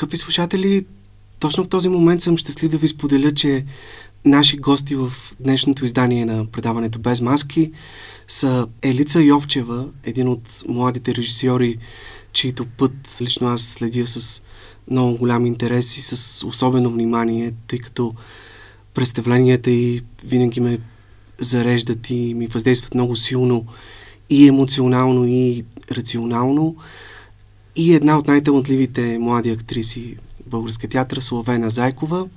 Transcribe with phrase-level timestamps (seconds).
[0.00, 0.86] Скъпи слушатели,
[1.40, 3.64] точно в този момент съм щастлив да ви споделя, че
[4.24, 7.72] наши гости в днешното издание на предаването Без маски
[8.28, 11.78] са Елица Йовчева, един от младите режисьори,
[12.32, 14.42] чието път лично аз следя с
[14.90, 18.14] много голям интерес и с особено внимание, тъй като
[18.94, 20.78] представленията и винаги ме
[21.38, 23.66] зареждат и ми въздействат много силно
[24.30, 26.76] и емоционално, и рационално.
[27.76, 30.16] И една от най-талантливите млади актриси
[30.46, 32.28] в българския театър, Славена Зайкова.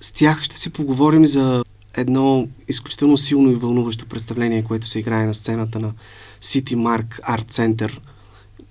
[0.00, 1.64] С тях ще си поговорим за
[1.96, 5.92] едно изключително силно и вълнуващо представление, което се играе на сцената на
[6.42, 7.98] City Mark Art Center,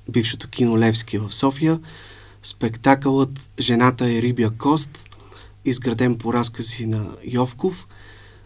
[0.10, 1.80] бившото кино Левски в София.
[2.44, 5.10] Спектакълът Жената е рибя кост,
[5.66, 7.88] изграден по разкази на Йовков.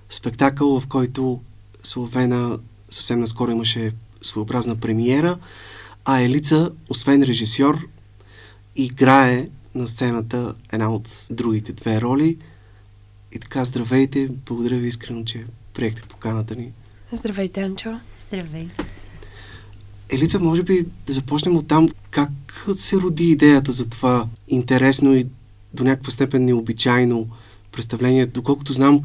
[0.10, 1.42] Спектакъл, в който
[1.84, 2.60] Словена
[2.90, 5.38] съвсем наскоро имаше своеобразна премиера,
[6.10, 7.88] а Елица, освен режисьор,
[8.76, 12.38] играе на сцената една от другите две роли.
[13.32, 16.72] И така, здравейте, благодаря ви искрено, че приехте поканата ни.
[17.12, 18.00] Здравейте, Анчо.
[18.28, 18.70] Здравей.
[20.10, 21.90] Елица, може би да започнем от там.
[22.12, 22.32] Как
[22.74, 25.28] се роди идеята за това интересно и
[25.74, 27.30] до някаква степен необичайно
[27.72, 28.26] представление?
[28.26, 29.02] Доколкото знам,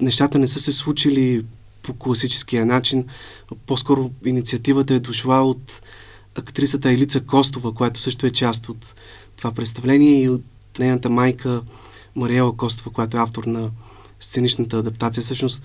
[0.00, 1.44] нещата не са се случили
[1.82, 3.06] по класическия начин.
[3.66, 5.82] По-скоро инициативата е дошла от
[6.40, 8.94] актрисата Елица Костова, която също е част от
[9.36, 10.44] това представление и от
[10.78, 11.62] нейната майка
[12.16, 13.70] Мариела Костова, която е автор на
[14.20, 15.22] сценичната адаптация.
[15.22, 15.64] Всъщност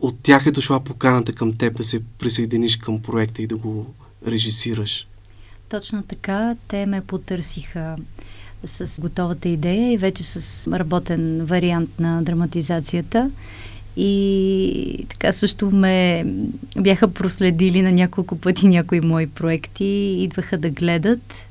[0.00, 3.86] от тях е дошла поканата към теб да се присъединиш към проекта и да го
[4.26, 5.06] режисираш.
[5.68, 6.56] Точно така.
[6.68, 7.96] Те ме потърсиха
[8.64, 13.30] с готовата идея и вече с работен вариант на драматизацията.
[13.96, 16.26] И така също ме
[16.78, 21.46] бяха проследили на няколко пъти някои мои проекти, идваха да гледат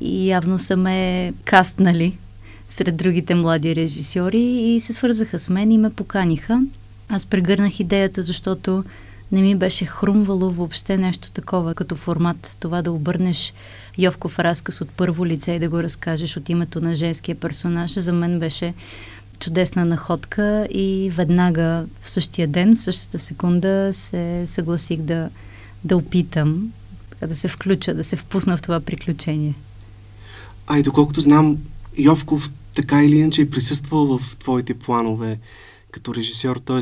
[0.00, 2.18] и явно са ме кастнали
[2.68, 6.62] сред другите млади режисьори и се свързаха с мен и ме поканиха.
[7.08, 8.84] Аз прегърнах идеята, защото
[9.32, 12.56] не ми беше хрумвало въобще нещо такова като формат.
[12.60, 13.54] Това да обърнеш
[13.98, 18.12] Йовков разказ от първо лице и да го разкажеш от името на женския персонаж, за
[18.12, 18.74] мен беше
[19.40, 25.30] чудесна находка и веднага в същия ден, в същата секунда се съгласих да,
[25.84, 26.72] да опитам,
[27.28, 29.54] да се включа, да се впусна в това приключение.
[30.66, 31.58] А и доколкото знам,
[31.98, 35.38] Йовков така или иначе е присъствал в твоите планове
[35.90, 36.80] като режисьор, т.е.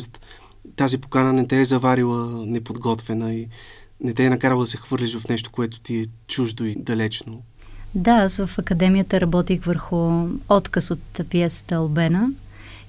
[0.76, 3.48] тази покана не те е заварила неподготвена и
[4.00, 7.42] не те е накарала да се хвърлиш в нещо, което ти е чуждо и далечно.
[7.94, 12.30] Да, аз в академията работих върху отказ от пиесата Албена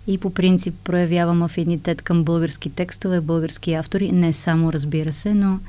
[0.10, 5.60] и по принцип проявявам афинитет към български текстове, български автори, не само разбира се, но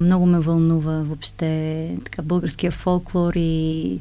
[0.00, 3.98] много ме вълнува въобще така, българския фолклор и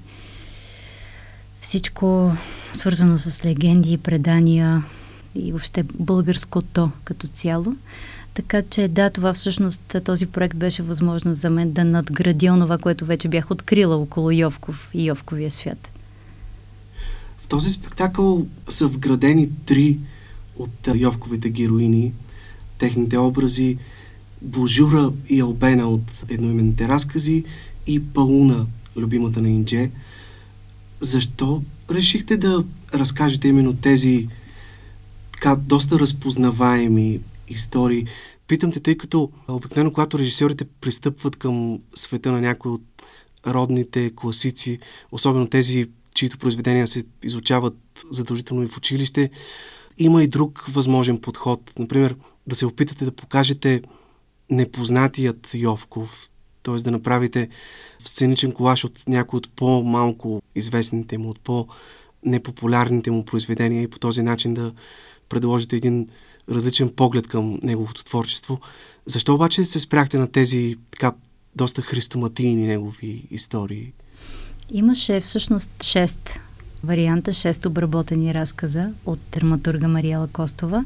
[1.60, 2.32] всичко
[2.74, 4.84] свързано с легенди и предания
[5.36, 7.76] и въобще българското като цяло.
[8.34, 13.06] Така че да, това всъщност, този проект беше възможност за мен да надградя онова, което
[13.06, 15.92] вече бях открила около Йовков и Йовковия свят.
[17.52, 19.98] Този спектакъл са вградени три
[20.58, 22.14] от Йовковите героини,
[22.78, 23.78] техните образи
[24.42, 27.44] Божура и Албена от едноименните разкази
[27.88, 28.66] и Пауна,
[28.98, 29.92] любимата на Индже.
[31.00, 32.64] Защо решихте да
[32.94, 34.28] разкажете именно тези
[35.34, 37.20] така доста разпознаваеми
[37.50, 38.06] истории?
[38.48, 42.84] Питам те, тъй като обикновено, когато режисьорите пристъпват към света на някои от
[43.48, 44.80] родните класици,
[45.12, 47.78] особено тези, чието произведения се изучават
[48.12, 49.30] задължително и в училище,
[49.98, 51.72] има и друг възможен подход.
[51.80, 52.16] Например,
[52.48, 53.82] да се опитате да покажете
[54.50, 56.30] непознатият Йовков,
[56.64, 56.76] т.е.
[56.76, 57.50] да направите
[58.06, 64.22] сценичен колаж от някои от по-малко известните му, от по-непопулярните му произведения и по този
[64.22, 64.74] начин да
[65.30, 66.08] предложите един
[66.50, 68.60] различен поглед към неговото творчество.
[69.06, 71.14] Защо обаче се спряхте на тези така
[71.56, 73.94] доста христоматийни негови истории?
[74.74, 76.40] Имаше всъщност шест
[76.84, 80.86] варианта, шест обработени разказа от драматурга Мариела Костова.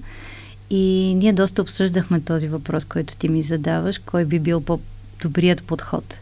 [0.69, 6.19] И ние доста обсъждахме този въпрос, който ти ми задаваш, кой би бил по-добрият подход.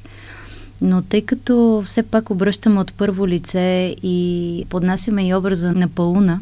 [0.81, 6.41] Но тъй като все пак обръщаме от първо лице и поднасяме и образа на Пауна,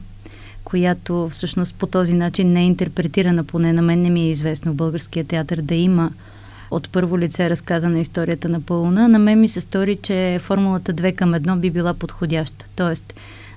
[0.63, 4.71] която всъщност по този начин не е интерпретирана, поне на мен не ми е известно
[4.71, 6.11] в българския театър да има
[6.71, 11.15] от първо лице разказана историята на Пауна, на мен ми се стори, че формулата 2
[11.15, 12.65] към 1 би била подходяща.
[12.75, 13.13] Тоест,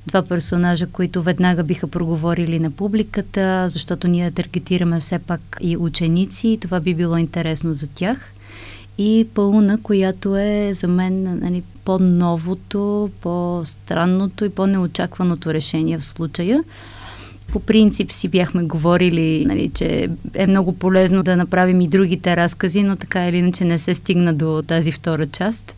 [0.07, 6.49] два персонажа, които веднага биха проговорили на публиката, защото ние таргетираме все пак и ученици
[6.49, 8.33] и това би било интересно за тях.
[8.99, 16.65] И Пауна, която е за мен нали, по-новото, по-странното и по-неочакваното решение в случая.
[17.55, 22.83] По принцип си бяхме говорили, нали, че е много полезно да направим и другите разкази,
[22.83, 25.77] но така или иначе не се стигна до тази втора част.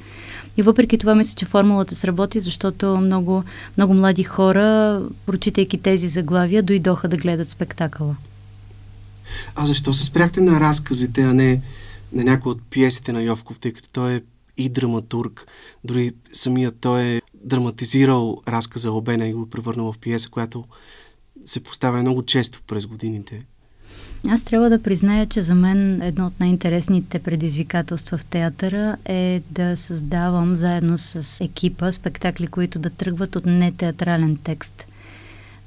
[0.57, 3.45] И въпреки това мисля, че формулата сработи, защото много,
[3.77, 8.17] много млади хора, прочитайки тези заглавия, дойдоха да гледат спектакъла.
[9.55, 11.61] А защо се спряхте на разказите, а не
[12.13, 14.23] на някои от пиесите на Йовков, тъй като той е
[14.57, 15.47] и драматург.
[15.85, 20.65] Дори самият той е драматизирал разказа Обена и го е превърнал в пиеса, която
[21.47, 23.41] се поставя много често през годините.
[24.29, 29.77] Аз трябва да призная, че за мен едно от най-интересните предизвикателства в театъра е да
[29.77, 34.87] създавам заедно с екипа спектакли, които да тръгват от нетеатрален текст.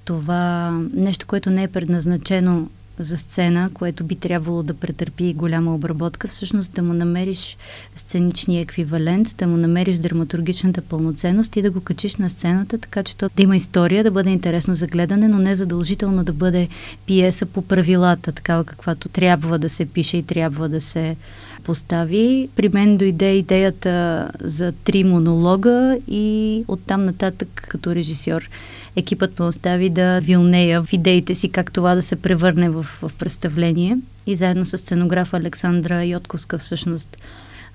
[0.06, 6.28] Това нещо, което не е предназначено за сцена, което би трябвало да претърпи голяма обработка,
[6.28, 7.58] всъщност да му намериш
[7.96, 13.18] сценичния еквивалент, да му намериш драматургичната пълноценност и да го качиш на сцената, така че
[13.18, 16.68] то да има история, да бъде интересно за гледане, но не задължително да бъде
[17.06, 21.16] пиеса по правилата, такава каквато трябва да се пише и трябва да се
[21.64, 22.50] постави.
[22.56, 28.50] При мен дойде идеята за три монолога и оттам нататък като режисьор
[28.96, 33.12] екипът ме остави да вилнея в идеите си как това да се превърне в, в
[33.20, 33.98] представление.
[34.28, 37.18] И заедно с сценографа Александра Йотковска всъщност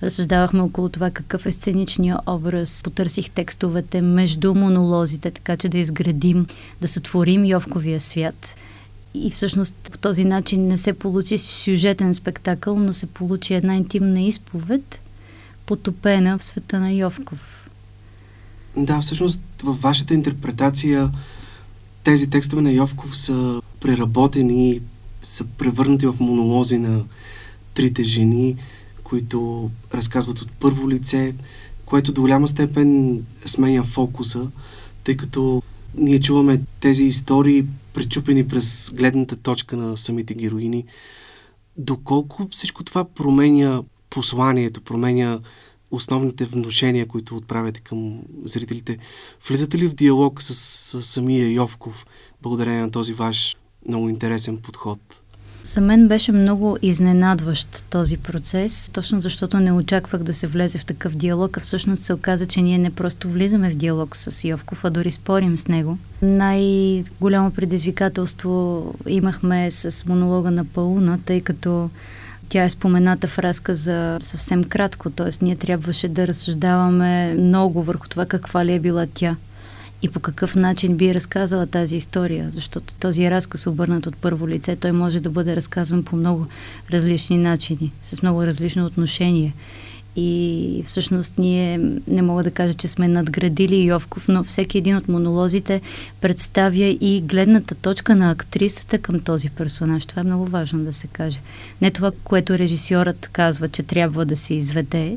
[0.02, 2.80] разсъждавахме около това какъв е сценичният образ.
[2.84, 6.46] Потърсих текстовете между монолозите, така че да изградим,
[6.80, 8.56] да сътворим Йовковия свят.
[9.14, 14.20] И всъщност по този начин не се получи сюжетен спектакъл, но се получи една интимна
[14.20, 15.00] изповед,
[15.66, 17.63] потопена в света на Йовков.
[18.76, 21.10] Да, всъщност във вашата интерпретация
[22.04, 24.80] тези текстове на Йовков са преработени,
[25.24, 27.04] са превърнати в монолози на
[27.74, 28.56] трите жени,
[29.04, 31.34] които разказват от първо лице,
[31.86, 34.46] което до голяма степен сменя фокуса,
[35.04, 35.62] тъй като
[35.98, 40.84] ние чуваме тези истории, пречупени през гледната точка на самите героини.
[41.76, 45.40] Доколко всичко това променя посланието, променя
[45.94, 48.98] основните вношения, които отправяте към зрителите.
[49.48, 52.06] Влизате ли в диалог с, с самия Йовков,
[52.42, 53.56] благодарение на този ваш
[53.88, 55.00] много интересен подход?
[55.64, 60.84] За мен беше много изненадващ този процес, точно защото не очаквах да се влезе в
[60.84, 64.84] такъв диалог, а всъщност се оказа, че ние не просто влизаме в диалог с Йовков,
[64.84, 65.98] а дори спорим с него.
[66.22, 71.90] Най-голямо предизвикателство имахме с монолога на Пауна, тъй като
[72.54, 75.44] тя е спомената в разказа съвсем кратко, т.е.
[75.44, 79.36] ние трябваше да разсъждаваме много върху това каква ли е била тя
[80.02, 84.76] и по какъв начин би разказала тази история, защото този разказ, обърнат от първо лице,
[84.76, 86.46] той може да бъде разказан по много
[86.90, 89.54] различни начини, с много различно отношение.
[90.16, 95.08] И всъщност ние не мога да кажа, че сме надградили Йовков, но всеки един от
[95.08, 95.80] монолозите
[96.20, 100.06] представя и гледната точка на актрисата към този персонаж.
[100.06, 101.38] Това е много важно да се каже.
[101.82, 105.16] Не това, което режисьорът казва, че трябва да се изведе,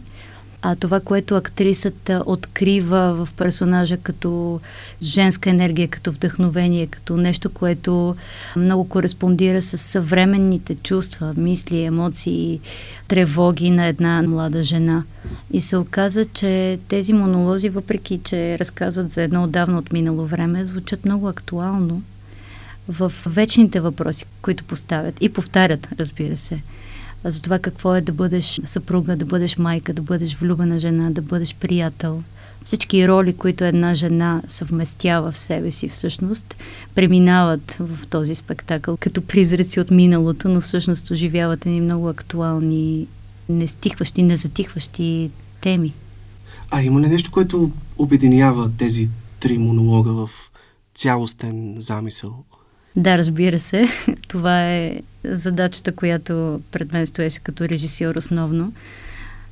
[0.62, 4.60] а това, което актрисата открива в персонажа като
[5.02, 8.16] женска енергия, като вдъхновение, като нещо, което
[8.56, 12.60] много кореспондира с съвременните чувства, мисли, емоции,
[13.08, 15.04] тревоги на една млада жена.
[15.52, 20.66] И се оказа, че тези монолози, въпреки че разказват за едно отдавна от минало време,
[20.66, 22.02] звучат много актуално
[22.90, 26.62] в вечните въпроси, които поставят и повтарят, разбира се
[27.32, 31.22] за това какво е да бъдеш съпруга, да бъдеш майка, да бъдеш влюбена жена, да
[31.22, 32.24] бъдеш приятел.
[32.64, 36.56] Всички роли, които една жена съвместява в себе си всъщност,
[36.96, 43.08] преминават в този спектакъл като призраци от миналото, но всъщност оживяват ни много актуални,
[43.50, 45.32] нестихващи, незатихващи
[45.62, 45.94] теми.
[46.72, 50.30] А има ли нещо, което обединява тези три монолога в
[50.96, 52.44] цялостен замисъл?
[52.98, 53.88] Да, разбира се.
[54.28, 58.74] Това е задачата, която пред мен стоеше като режисьор основно.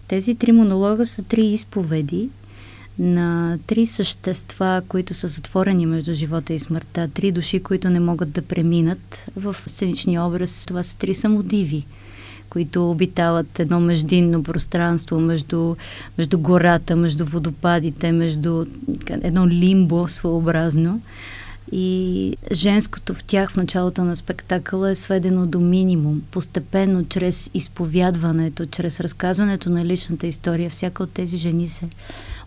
[0.08, 2.30] Тези три монолога са три изповеди
[3.00, 8.32] на три същества, които са затворени между живота и смъртта, три души, които не могат
[8.32, 10.66] да преминат в сценичния образ.
[10.68, 11.86] Това са три самодиви,
[12.50, 15.76] които обитават едно междинно пространство между,
[16.18, 18.66] между гората, между водопадите, между
[19.10, 21.02] едно лимбо своеобразно.
[21.72, 26.22] И женското в тях в началото на спектакъла е сведено до минимум.
[26.32, 31.90] Постепенно, чрез изповядването, чрез разказването на личната история, всяка от тези жени се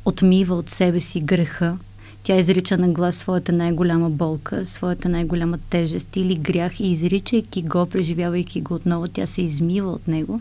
[0.04, 1.78] отмива от себе си греха.
[2.22, 7.86] Тя изрича на глас своята най-голяма болка, своята най-голяма тежест или грях и изричайки го,
[7.86, 10.40] преживявайки го отново, тя се измива от него.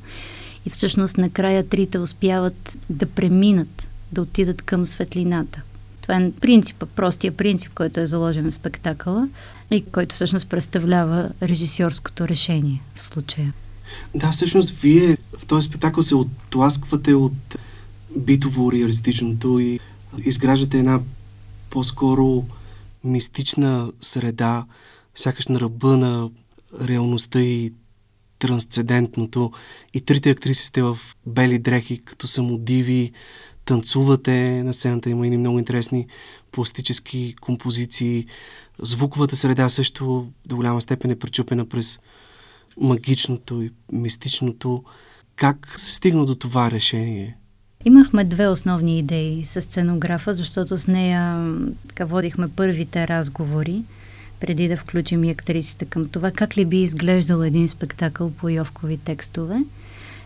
[0.65, 5.61] И всъщност накрая трите успяват да преминат да отидат към светлината.
[6.07, 9.29] Това е принципа, простия принцип, който е заложен в спектакъла
[9.71, 13.53] и който всъщност представлява режисьорското решение в случая.
[14.15, 17.57] Да, всъщност вие в този спектакъл се отласквате от
[18.19, 19.79] битово-реалистичното и
[20.25, 20.99] изграждате една
[21.69, 22.45] по-скоро
[23.03, 24.65] мистична среда,
[25.15, 26.29] сякаш на ръба на
[26.81, 27.73] реалността и
[28.39, 29.51] трансцендентното.
[29.93, 33.11] И трите актриси сте в бели дрехи, като самодиви,
[33.67, 36.07] танцувате на сцената, има и много интересни
[36.51, 38.25] пластически композиции.
[38.81, 41.99] Звуковата среда също до голяма степен е пречупена през
[42.81, 44.83] магичното и мистичното.
[45.35, 47.37] Как се стигна до това решение?
[47.85, 51.53] Имахме две основни идеи с сценографа, защото с нея
[51.87, 53.83] така, водихме първите разговори,
[54.39, 58.97] преди да включим и актрисите към това, как ли би изглеждал един спектакъл по Йовкови
[58.97, 59.63] текстове.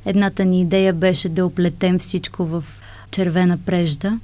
[0.05, 2.63] Едната ни идея беше да оплетем всичко в
[3.11, 4.19] червена прежда,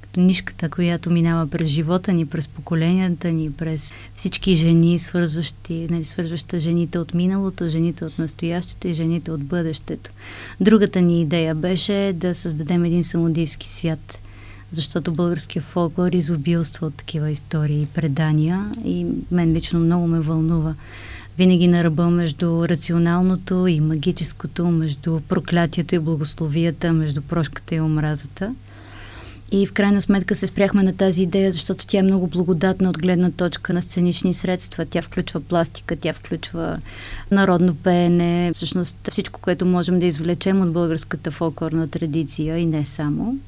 [0.00, 6.04] като нишката, която минава през живота ни, през поколенията ни, през всички жени, свързващи, нали,
[6.04, 10.10] свързваща жените от миналото, жените от настоящето и жените от бъдещето.
[10.60, 14.20] Другата ни идея беше да създадем един самодивски свят,
[14.70, 20.74] защото българския фолклор изобилства от такива истории и предания и мен лично много ме вълнува
[21.38, 28.54] винаги на ръба между рационалното и магическото, между проклятието и благословията, между прошката и омразата.
[29.52, 32.98] И в крайна сметка се спряхме на тази идея, защото тя е много благодатна от
[32.98, 34.86] гледна точка на сценични средства.
[34.86, 36.78] Тя включва пластика, тя включва
[37.30, 43.38] народно пеене, всъщност всичко, което можем да извлечем от българската фолклорна традиция и не само.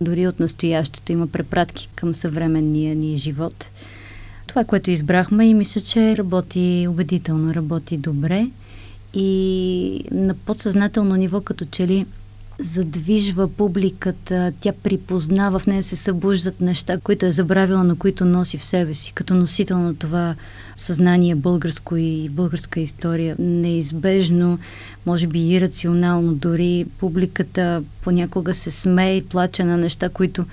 [0.00, 3.66] Дори от настоящето има препратки към съвременния ни живот.
[4.52, 8.46] Това, което избрахме и мисля, че работи убедително, работи добре.
[9.14, 12.06] И на подсъзнателно ниво, като че ли
[12.62, 18.58] задвижва публиката, тя припознава, в нея се събуждат неща, които е забравила, на които носи
[18.58, 19.12] в себе си.
[19.12, 20.34] Като носител на това
[20.76, 24.58] съзнание българско и българска история, неизбежно,
[25.06, 30.44] може би ирационално, дори публиката понякога се смее и плаче на неща, които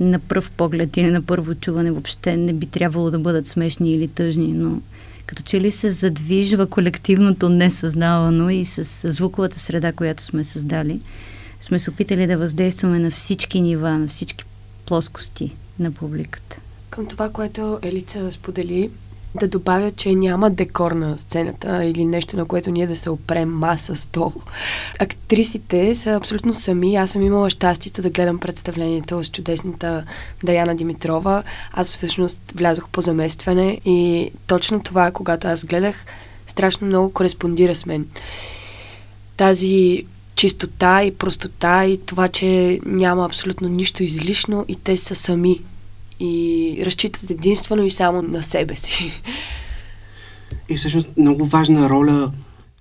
[0.00, 4.08] на пръв поглед или на първо чуване въобще не би трябвало да бъдат смешни или
[4.08, 4.80] тъжни, но
[5.26, 11.00] като че ли се задвижва колективното несъзнавано и с звуковата среда, която сме създали,
[11.60, 14.44] сме се опитали да въздействаме на всички нива, на всички
[14.86, 16.60] плоскости на публиката.
[16.90, 18.90] Към това, което Елица сподели,
[19.34, 23.48] да добавя, че няма декор на сцената или нещо, на което ние да се опрем
[23.48, 24.32] маса, стол.
[24.98, 26.96] Актрисите са абсолютно сами.
[26.96, 30.04] Аз съм имала щастието да гледам представлението с чудесната
[30.44, 31.42] Даяна Димитрова.
[31.72, 36.04] Аз всъщност влязох по заместване и точно това, когато аз гледах,
[36.46, 38.06] страшно много кореспондира с мен.
[39.36, 40.06] Тази
[40.38, 45.60] чистота и простота и това, че няма абсолютно нищо излишно и те са сами
[46.20, 49.22] и разчитат единствено и само на себе си.
[50.68, 52.32] И всъщност много важна роля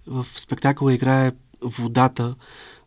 [0.07, 2.35] в спектакъла играе водата.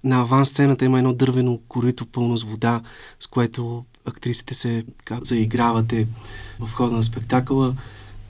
[0.04, 2.80] На аван сцената има едно дървено корито пълно с вода,
[3.20, 4.84] с което актрисите се
[5.22, 6.06] заигравате
[6.60, 7.74] в хода на спектакъла.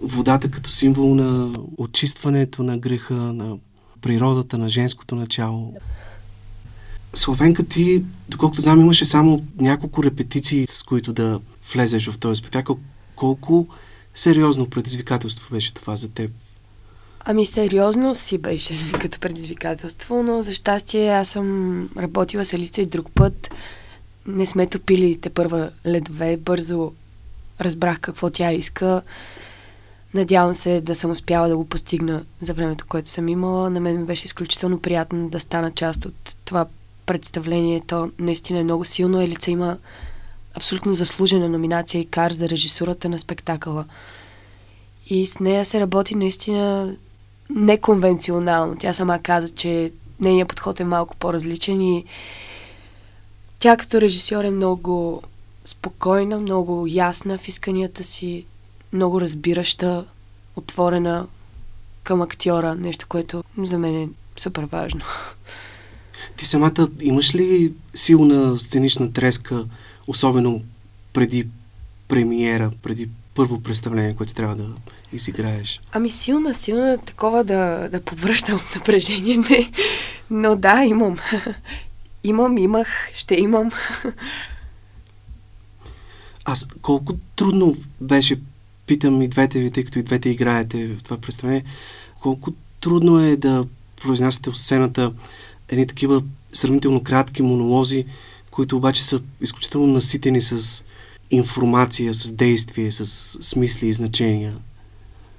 [0.01, 3.59] Водата като символ на очистването на греха, на
[4.01, 5.75] природата, на женското начало.
[7.15, 11.41] Славенка ти, доколкото знам, имаше само няколко репетиции, с които да
[11.73, 12.79] влезеш в този спектакъл.
[13.17, 13.67] Колко
[14.15, 16.31] сериозно предизвикателство беше това за теб?
[17.25, 22.87] Ами сериозно си беше като предизвикателство, но за щастие аз съм работила с Елица и
[22.87, 23.51] друг път.
[24.27, 26.93] Не сме топили те първа ледове, бързо
[27.61, 29.03] разбрах какво тя иска.
[30.15, 33.71] Надявам се да съм успяла да го постигна за времето, което съм имала.
[33.71, 36.67] На мен беше изключително приятно да стана част от това
[37.11, 37.83] представление.
[37.87, 39.21] То наистина е много силно.
[39.21, 39.79] Елица има
[40.55, 43.85] абсолютно заслужена номинация и кар за режисурата на спектакъла.
[45.07, 46.95] И с нея се работи наистина
[47.51, 48.77] неконвенционално.
[48.81, 52.05] Тя сама каза, че нейният подход е малко по-различен и
[53.59, 55.23] тя като режисьор е много
[55.65, 58.45] спокойна, много ясна в исканията си,
[58.93, 60.05] много разбираща,
[60.57, 61.27] отворена
[62.03, 65.01] към актьора, нещо, което за мен е супер важно.
[66.41, 69.65] Ти самата имаш ли силна сценична треска
[70.07, 70.63] особено
[71.13, 71.47] преди
[72.09, 74.69] премиера, преди първо представление, което трябва да
[75.13, 75.81] изиграеш?
[75.93, 79.71] Ами силна, силна такова да, да повръщам от напрежение, не.
[80.31, 81.17] Но да, имам.
[82.25, 83.71] имам, имах, ще имам.
[86.45, 88.41] Аз колко трудно беше,
[88.87, 91.65] питам и двете ви, тъй като и двете играете в това представление,
[92.21, 93.65] колко трудно е да
[94.03, 95.13] произнасяте от сцената
[95.71, 96.23] едни такива
[96.53, 98.05] сравнително кратки монолози,
[98.51, 100.85] които обаче са изключително наситени с
[101.31, 103.07] информация, с действие, с
[103.43, 104.55] смисли и значения.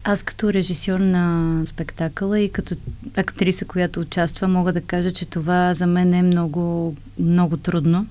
[0.04, 2.76] Аз като режисьор на спектакъла и като
[3.16, 8.08] актриса, която участва, мога да кажа, че това за мен е много, много трудно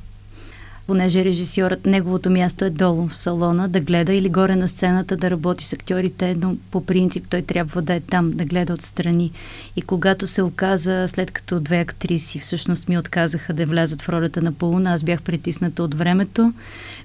[0.90, 5.30] понеже режисьорът, неговото място е долу в салона, да гледа или горе на сцената да
[5.30, 9.30] работи с актьорите, но по принцип той трябва да е там, да гледа отстрани.
[9.76, 14.42] И когато се оказа, след като две актриси всъщност ми отказаха да влязат в ролята
[14.42, 16.52] на Полуна, аз бях притисната от времето,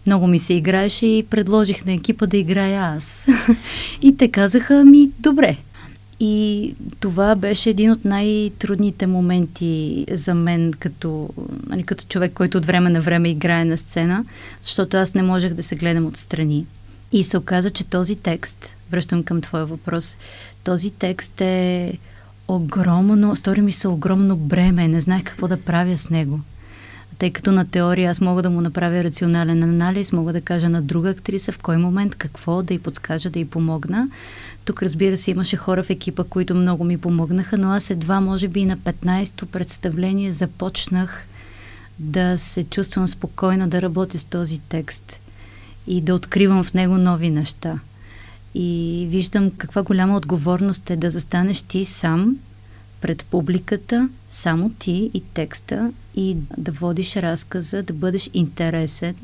[0.06, 3.28] много ми се играеше и предложих на екипа да играя аз.
[4.02, 5.58] и те казаха ми, добре,
[6.20, 11.30] и това беше един от най-трудните моменти за мен като,
[11.68, 14.26] нали, като човек, който от време на време играе на сцена,
[14.62, 16.66] защото аз не можех да се гледам отстрани.
[17.12, 20.18] И се оказа, че този текст, връщам към твоя въпрос,
[20.64, 21.94] този текст е
[22.48, 26.40] огромно, стори ми се огромно бреме, не знаех какво да правя с него
[27.20, 30.82] тъй като на теория аз мога да му направя рационален анализ, мога да кажа на
[30.82, 34.10] друга актриса в кой момент какво да й подскажа, да й помогна.
[34.66, 38.48] Тук, разбира се, имаше хора в екипа, които много ми помогнаха, но аз едва, може
[38.48, 41.28] би, на 15-то представление започнах
[42.00, 45.22] да се чувствам спокойна да работя с този текст
[45.88, 47.80] и да откривам в него нови неща.
[48.54, 52.38] И виждам каква голяма отговорност е да застанеш ти сам
[53.02, 59.16] пред публиката, само ти и текста и да водиш разказа, да бъдеш интересен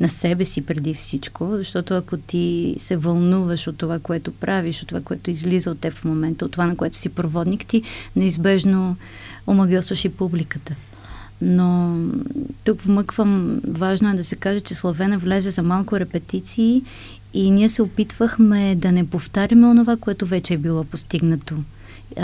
[0.00, 4.88] на себе си преди всичко, защото ако ти се вълнуваш от това, което правиш, от
[4.88, 7.82] това, което излиза от теб в момента, от това, на което си проводник, ти
[8.16, 8.96] неизбежно
[9.46, 10.74] омагиосваш и публиката.
[11.42, 11.98] Но
[12.64, 16.82] тук вмъквам, важно е да се каже, че Славена влезе за малко репетиции
[17.34, 21.56] и ние се опитвахме да не повтаряме онова, което вече е било постигнато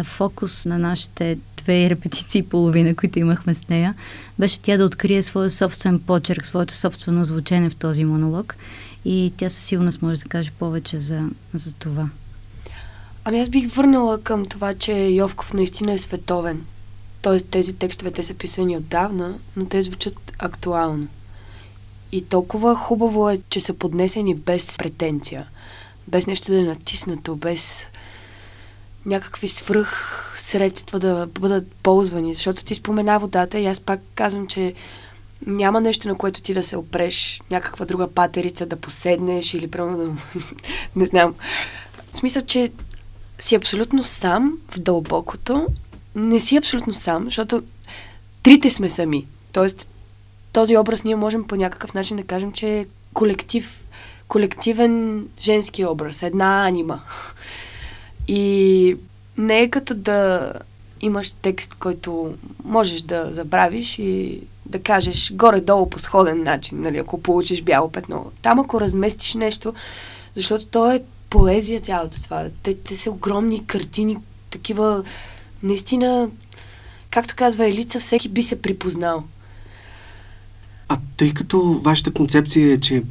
[0.05, 3.95] фокус на нашите две репетиции и половина, които имахме с нея,
[4.39, 8.57] беше тя да открие своя собствен почерк, своето собствено звучене в този монолог.
[9.05, 12.09] И тя със сигурност може да каже повече за, за това.
[13.25, 16.65] Ами аз бих върнала към това, че Йовков наистина е световен.
[17.23, 21.07] Тоест тези текстове, те са писани отдавна, но те звучат актуално.
[22.13, 25.47] И толкова хубаво е, че са поднесени без претенция,
[26.09, 27.87] без нещо да е натиснато, без
[29.07, 34.75] някакви свръх средства да бъдат ползвани, защото ти спомена водата и аз пак казвам, че
[35.47, 40.19] няма нещо, на което ти да се опреш, някаква друга патерица да поседнеш или примерно,
[40.97, 41.35] не знам.
[42.11, 42.71] В смисъл, че
[43.39, 45.67] си абсолютно сам в дълбокото,
[46.15, 47.63] не си абсолютно сам, защото
[48.43, 49.27] трите сме сами.
[49.53, 49.91] Тоест,
[50.53, 53.85] този образ ние можем по някакъв начин да кажем, че е колектив,
[54.29, 57.01] колективен женски образ, една анима.
[58.29, 58.97] И
[59.39, 60.53] не е като да
[61.01, 62.35] имаш текст, който
[62.65, 68.33] можеш да забравиш и да кажеш горе-долу по сходен начин, нали, ако получиш бяло петно.
[68.43, 69.75] Там ако разместиш нещо,
[70.35, 72.49] защото то е поезия цялото това.
[72.63, 74.17] Те, те са огромни картини,
[74.51, 75.05] такива
[75.63, 76.31] наистина,
[77.11, 79.25] както казва Елица, всеки би се припознал.
[80.89, 83.03] А тъй като вашата концепция е, че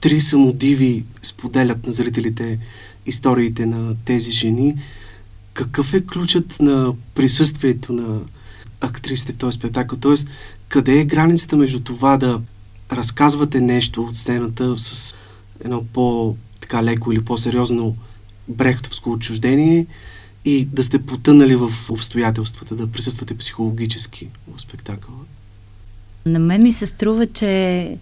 [0.00, 2.58] три самодиви споделят на зрителите
[3.06, 4.76] историите на тези жени.
[5.54, 8.20] Какъв е ключът на присъствието на
[8.80, 9.98] актрисите в този спектакъл?
[9.98, 10.28] Тоест,
[10.68, 12.40] къде е границата между това да
[12.92, 15.14] разказвате нещо от сцената с
[15.64, 17.96] едно по-така леко или по-сериозно
[18.48, 19.86] брехтовско отчуждение
[20.44, 25.18] и да сте потънали в обстоятелствата, да присъствате психологически в спектакъла?
[26.26, 27.96] На мен ми се струва, че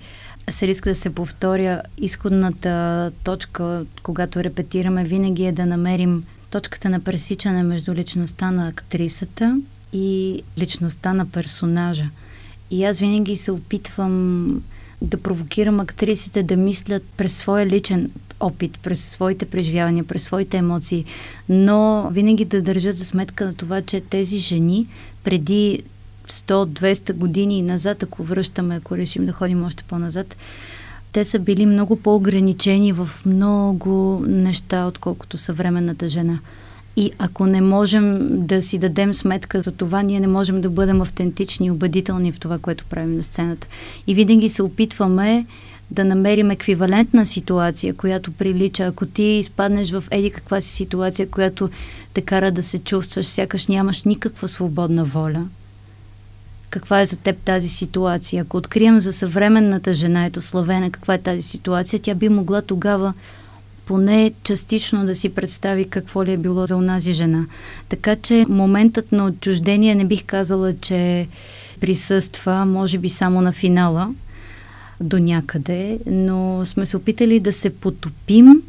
[0.50, 7.00] се риска да се повторя, изходната точка, когато репетираме, винаги е да намерим точката на
[7.00, 9.61] пресичане между личността на актрисата
[9.92, 12.11] и личността на персонажа.
[12.70, 14.62] И аз винаги се опитвам
[15.02, 21.04] да провокирам актрисите да мислят през своя личен опит, през своите преживявания, през своите емоции,
[21.48, 24.87] но винаги да държат за сметка на това, че тези жени
[25.24, 25.83] преди
[26.28, 30.37] 100-200 години назад, ако връщаме, ако решим да ходим още по-назад,
[31.12, 36.38] те са били много по-ограничени в много неща, отколкото съвременната жена.
[36.96, 41.00] И ако не можем да си дадем сметка за това, ние не можем да бъдем
[41.00, 43.66] автентични и убедителни в това, което правим на сцената.
[44.06, 45.46] И винаги се опитваме
[45.90, 48.84] да намерим еквивалентна ситуация, която прилича.
[48.84, 51.68] Ако ти изпаднеш в еди каква си ситуация, която
[52.14, 55.46] те кара да се чувстваш, сякаш нямаш никаква свободна воля,
[56.70, 58.42] каква е за теб тази ситуация.
[58.42, 63.14] Ако открием за съвременната жена, ето Славена, каква е тази ситуация, тя би могла тогава
[63.87, 67.46] поне частично да си представи какво ли е било за онази жена.
[67.88, 71.29] Така че моментът на отчуждение не бих казала, че
[71.81, 74.14] присъства, може би само на финала,
[75.00, 78.62] до някъде, но сме се опитали да се потопим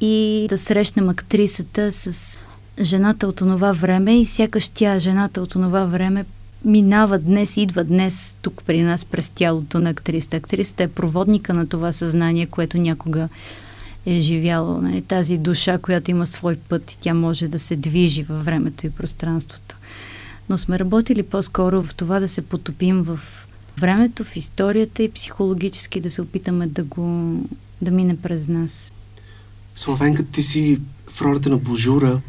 [0.00, 2.38] и да срещнем актрисата с
[2.80, 6.24] жената от онова време и сякаш тя, жената от онова време,
[6.66, 10.36] минава днес, идва днес тук при нас през тялото на актрисата.
[10.36, 13.28] Актрисата е проводника на това съзнание, което някога
[14.06, 14.80] е живяло.
[14.80, 15.02] Нали?
[15.02, 18.90] Тази душа, която има свой път и тя може да се движи във времето и
[18.90, 19.76] пространството.
[20.48, 23.20] Но сме работили по-скоро в това да се потопим в
[23.80, 27.36] времето, в историята и психологически да се опитаме да го
[27.82, 28.92] да мине през нас.
[29.74, 32.20] Славенка, ти си в ролята на Божура.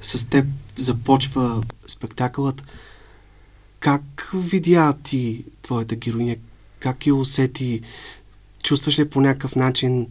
[0.00, 0.46] С теб
[0.78, 2.62] започва спектакълът.
[3.80, 6.36] Как видя ти твоята героиня?
[6.80, 7.80] Как я усети?
[8.62, 10.06] Чувстваш ли по някакъв начин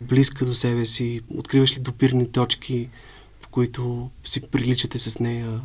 [0.00, 1.20] близка до себе си?
[1.36, 2.88] Откриваш ли допирни точки,
[3.40, 5.60] в които си приличате с нея?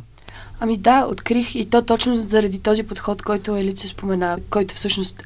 [0.60, 5.24] Ами да, открих и то точно заради този подход, който Елица спомена, който всъщност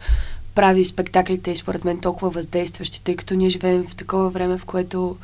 [0.55, 4.65] прави спектаклите и според мен толкова въздействащи, тъй като ние живеем в такова време, в
[4.65, 5.17] което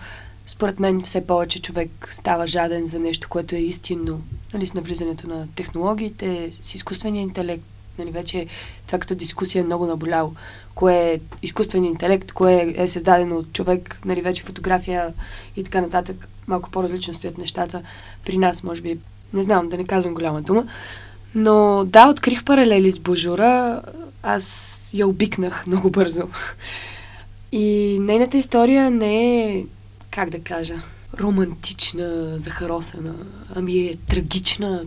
[0.46, 4.22] според мен все повече човек става жаден за нещо, което е истинно,
[4.54, 7.64] нали, с навлизането на технологиите, с изкуствения интелект,
[7.98, 8.46] нали, вече
[8.87, 10.35] това като дискусия е много наболяло.
[10.74, 15.14] Кое е изкуствен интелект, кое е създадено от човек, нали, вече фотография
[15.57, 16.28] и така нататък.
[16.46, 17.83] Малко по-различно стоят нещата
[18.24, 18.98] при нас, може би.
[19.33, 20.66] Не знам, да не казвам голяма дума.
[21.35, 23.83] Но да, открих паралели с Божура.
[24.22, 26.22] Аз я обикнах много бързо.
[27.52, 29.64] И нейната история не е,
[30.14, 30.74] как да кажа,
[31.20, 33.14] романтична, захаросана,
[33.55, 34.83] ами е трагична,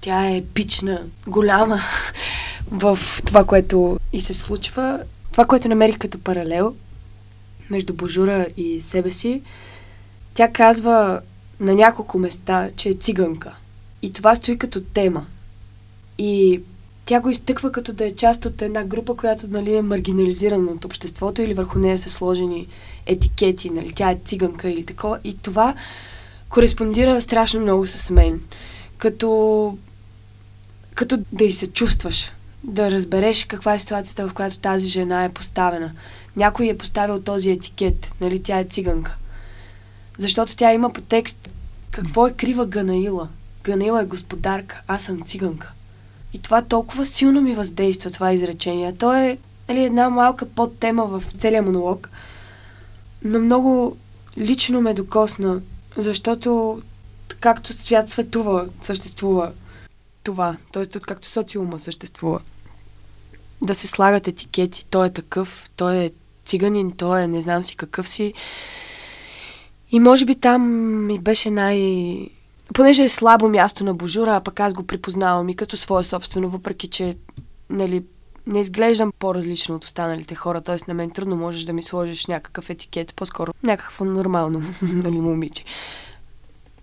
[0.00, 1.80] тя е епична, голяма
[2.70, 5.00] в това, което и се случва.
[5.32, 6.74] Това, което намерих като паралел
[7.70, 9.42] между Божура и себе си,
[10.34, 11.20] тя казва
[11.60, 13.56] на няколко места, че е циганка.
[14.02, 15.26] И това стои като тема.
[16.18, 16.60] И
[17.10, 20.84] тя го изтъква като да е част от една група, която нали, е маргинализирана от
[20.84, 22.66] обществото или върху нея са сложени
[23.06, 25.18] етикети, нали, тя е циганка или такова.
[25.24, 25.74] И това
[26.48, 28.40] кореспондира страшно много с мен.
[28.98, 29.78] Като,
[30.94, 32.32] като да и се чувстваш,
[32.64, 35.92] да разбереш каква е ситуацията, в която тази жена е поставена.
[36.36, 39.16] Някой е поставил този етикет, нали, тя е циганка.
[40.18, 41.48] Защото тя има по текст
[41.90, 43.28] какво е крива Ганаила.
[43.64, 45.72] Ганаила е господарка, аз съм циганка.
[46.32, 48.92] И това толкова силно ми въздейства, това изречение.
[48.92, 49.38] То е
[49.68, 52.10] нали, една малка подтема в целия монолог,
[53.24, 53.96] но много
[54.38, 55.60] лично ме докосна,
[55.96, 56.82] защото
[57.40, 59.52] както свят светува, съществува
[60.22, 60.86] това, т.е.
[60.86, 62.40] както социума съществува.
[63.62, 66.10] Да се слагат етикети, той е такъв, той е
[66.44, 68.34] циганин, той е не знам си какъв си.
[69.90, 70.62] И може би там
[71.06, 72.28] ми беше най-
[72.74, 76.48] понеже е слабо място на Божура, а пък аз го припознавам и като свое собствено,
[76.48, 77.16] въпреки че
[77.70, 78.02] нали,
[78.46, 80.76] не изглеждам по-различно от останалите хора, т.е.
[80.88, 85.64] на мен трудно можеш да ми сложиш някакъв етикет, по-скоро някакво нормално, нали, момиче.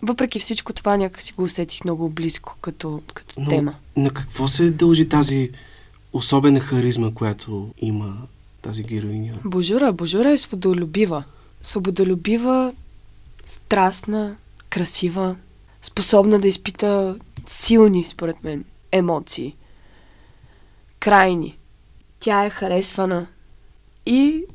[0.02, 3.74] Въпреки всичко това някак си го усетих много близко като, като Но, тема.
[3.96, 5.52] На какво се дължи тази
[6.14, 8.18] особена харизма, която има
[8.62, 9.34] тази героиня?
[9.44, 11.24] Божура, Божура е свободолюбива.
[11.62, 12.74] Свободолюбива,
[13.46, 14.36] страстна,
[14.70, 15.36] красива,
[15.88, 19.56] способна да изпита силни, според мен, емоции.
[21.00, 21.58] Крайни.
[22.20, 23.28] Тя е харесвана.
[24.06, 24.46] И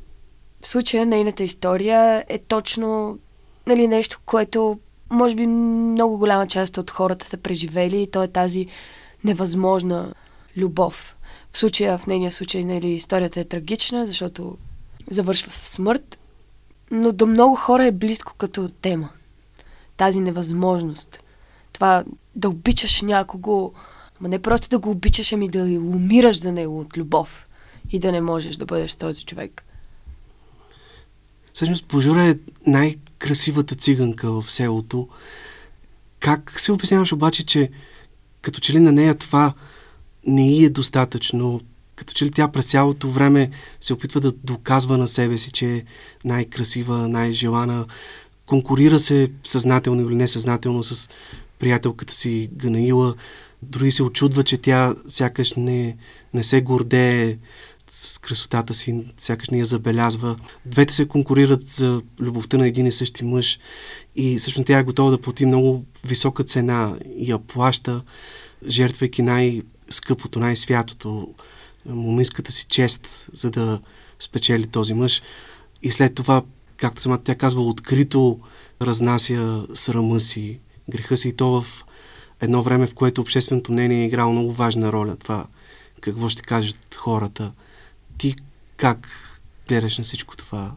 [0.61, 3.19] в случая нейната история е точно
[3.67, 8.27] нали, нещо, което може би много голяма част от хората са преживели и то е
[8.27, 8.67] тази
[9.23, 10.13] невъзможна
[10.57, 11.15] любов.
[11.51, 14.57] В случая, в нейния случай, нали, историята е трагична, защото
[15.09, 16.19] завършва със смърт,
[16.91, 19.09] но до много хора е близко като тема.
[19.97, 21.22] Тази невъзможност.
[21.83, 22.03] Това
[22.35, 23.73] да обичаш някого,
[24.21, 27.47] ма не просто да го обичаш, ами да умираш за него от любов
[27.91, 29.65] и да не можеш да бъдеш този човек.
[31.53, 32.35] Всъщност Божура е
[32.67, 35.07] най-красивата циганка в селото.
[36.19, 37.69] Как се обясняваш обаче, че
[38.41, 39.53] като че ли на нея това
[40.27, 41.61] не й е достатъчно,
[41.95, 43.49] като че ли тя през цялото време
[43.81, 45.83] се опитва да доказва на себе си, че е
[46.25, 47.85] най-красива, най-желана,
[48.45, 51.09] конкурира се съзнателно или несъзнателно с
[51.59, 53.15] приятелката си Ганаила,
[53.61, 55.97] дори се очудва, че тя сякаш не,
[56.33, 57.37] не се гордее
[57.89, 60.35] с красотата си, сякаш не я забелязва.
[60.65, 63.59] Двете се конкурират за любовта на един и същи мъж
[64.15, 68.01] и всъщност тя е готова да плати много висока цена и я плаща,
[68.67, 71.33] жертвайки най-скъпото, най-святото,
[71.85, 73.79] момиската си чест, за да
[74.19, 75.21] спечели този мъж.
[75.83, 76.43] И след това,
[76.77, 78.39] както самата тя казва, открито
[78.81, 81.83] разнася срама си, греха си и то в
[82.41, 85.15] едно време, в което общественото мнение е играло много важна роля.
[85.15, 85.45] Това
[86.01, 87.51] какво ще кажат хората.
[88.17, 88.35] Ти
[88.77, 89.07] как
[89.67, 90.71] гледаш на всичко това?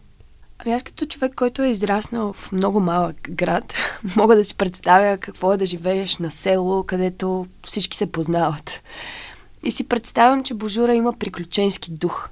[0.58, 3.74] Ами аз като човек, който е израснал в много малък град,
[4.16, 8.82] мога да си представя какво е да живееш на село, където всички се познават.
[9.64, 12.28] И си представям, че Божура има приключенски дух.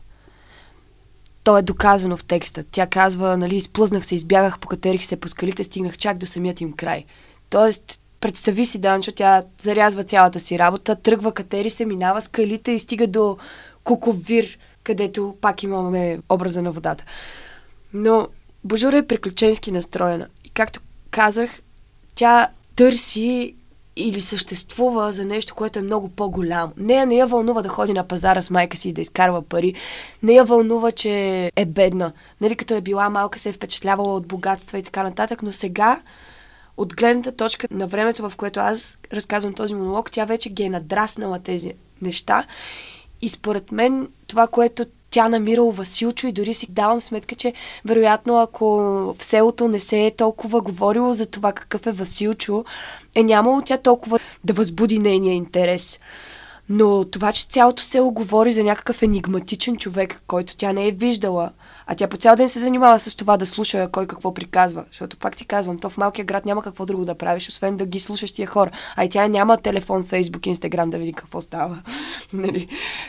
[1.45, 2.65] То е доказано в текста.
[2.71, 6.73] Тя казва, нали, изплъзнах се, избягах, покатерих се по скалите, стигнах чак до самият им
[6.73, 7.05] край.
[7.55, 12.79] Тоест, представи си, Данчо, тя зарязва цялата си работа, тръгва, катери се, минава скалите и
[12.79, 13.37] стига до
[13.85, 17.05] Куковир, където пак имаме образа на водата.
[17.93, 18.29] Но
[18.65, 20.27] Божура е приключенски настроена.
[20.45, 21.51] И както казах,
[22.15, 23.55] тя търси
[23.97, 26.73] или съществува за нещо, което е много по-голямо.
[26.77, 29.75] Нея не я вълнува да ходи на пазара с майка си и да изкарва пари.
[30.23, 32.13] Не я вълнува, че е бедна.
[32.41, 36.01] Нали, като е била малка, се е впечатлявала от богатства и така нататък, но сега
[36.77, 40.71] от гледната точка на времето, в което аз разказвам този монолог, тя вече ги е
[40.71, 42.47] надраснала тези неща.
[43.23, 47.53] И според мен това, което тя намира у Василчо и дори си давам сметка, че
[47.85, 48.67] вероятно ако
[49.19, 52.65] в селото не се е толкова говорило за това какъв е Василчо,
[53.15, 56.01] е нямало тя толкова да възбуди нейния интерес.
[56.69, 61.51] Но това, че цялото село говори за някакъв енигматичен човек, който тя не е виждала,
[61.87, 65.17] а тя по цял ден се занимава с това да слуша кой какво приказва, защото
[65.17, 68.01] пак ти казвам, то в малкия град няма какво друго да правиш, освен да ги
[68.01, 68.71] слушаш тия хора.
[68.97, 71.83] А и тя няма телефон, фейсбук, инстаграм да види какво става.
[72.33, 72.69] нали?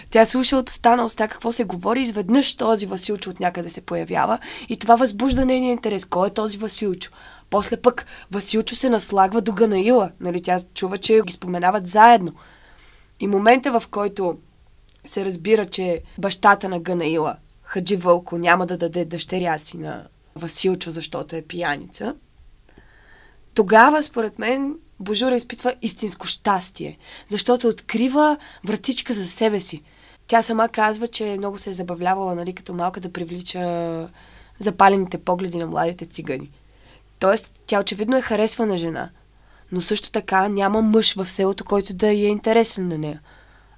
[0.09, 4.39] Тя слуша от стана уста какво се говори, изведнъж този Василчо от някъде се появява
[4.69, 6.05] и това възбужда нейния интерес.
[6.05, 7.11] Кой е този Василчо?
[7.49, 10.11] После пък Василчо се наслагва до Ганаила.
[10.19, 10.41] Нали?
[10.41, 12.33] Тя чува, че ги споменават заедно.
[13.19, 14.37] И момента, в който
[15.05, 20.91] се разбира, че бащата на Ганаила, Хаджи Вълко, няма да даде дъщеря си на Василчо,
[20.91, 22.15] защото е пияница,
[23.53, 26.97] тогава, според мен, Божура изпитва истинско щастие,
[27.29, 29.83] защото открива вратичка за себе си.
[30.27, 34.09] Тя сама казва, че много се е забавлявала, нали, като малка да привлича
[34.59, 36.51] запалените погледи на младите цигани.
[37.19, 39.09] Тоест, тя очевидно е харесвана жена–
[39.71, 43.21] но също така няма мъж в селото, който да е интересен на нея.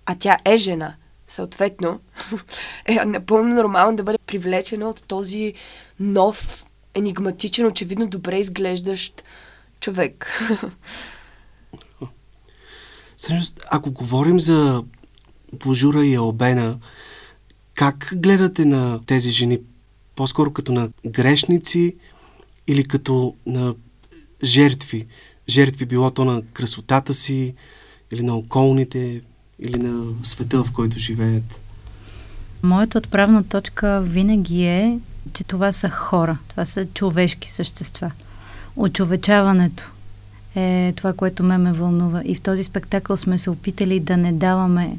[0.06, 0.96] А тя е жена.
[1.28, 2.00] Съответно,
[2.86, 5.54] е напълно нормално да бъде привлечена от този
[6.00, 9.24] нов, енигматичен, очевидно добре изглеждащ
[9.80, 10.42] човек.
[13.18, 14.84] Всъщност, ако говорим за
[15.54, 16.80] Божура и Албена,
[17.74, 19.60] как гледате на тези жени?
[20.16, 21.96] По-скоро като на грешници
[22.68, 23.76] или като на
[24.44, 25.08] жертви?
[25.50, 27.54] Жертви, било то на красотата си,
[28.12, 29.22] или на околните,
[29.60, 31.60] или на света, в който живеят?
[32.64, 35.00] Моята отправна точка винаги е,
[35.34, 38.12] че това са хора, това са човешки същества.
[38.76, 39.92] Очовечаването
[40.56, 42.22] е това, което ме ме вълнува.
[42.26, 44.98] И в този спектакъл сме се опитали да не даваме,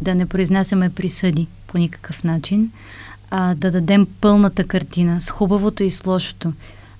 [0.00, 2.70] да не произнасяме присъди по никакъв начин,
[3.30, 6.52] а да дадем пълната картина с хубавото и с лошото.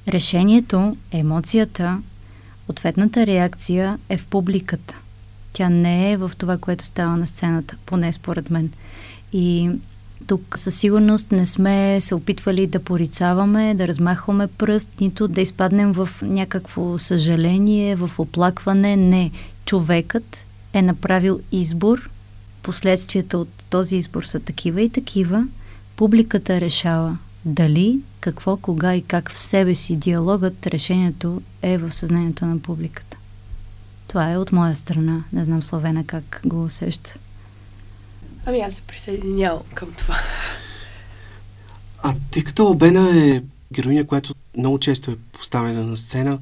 [0.09, 1.99] Решението, емоцията
[2.69, 4.95] Ответната реакция е в публиката.
[5.53, 8.71] Тя не е в това, което става на сцената, поне според мен.
[9.33, 9.71] И
[10.27, 15.93] тук със сигурност не сме се опитвали да порицаваме, да размахваме пръст, нито да изпаднем
[15.93, 18.97] в някакво съжаление, в оплакване.
[18.97, 19.31] Не.
[19.65, 22.11] Човекът е направил избор,
[22.63, 25.47] последствията от този избор са такива и такива.
[25.97, 32.47] Публиката решава дали, какво, кога и как в себе си диалогът, решението е в съзнанието
[32.47, 33.17] на публиката.
[34.09, 35.25] Това е от моя страна.
[35.33, 37.15] Не знам Славена как го усеща.
[38.47, 40.17] Ами аз се присъединявам към това.
[42.03, 46.39] А тъй като Обена е героиня, която много често е поставена на сцена,